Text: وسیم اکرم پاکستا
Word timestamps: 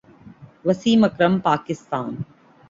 وسیم 0.67 0.99
اکرم 1.07 1.33
پاکستا 1.45 1.99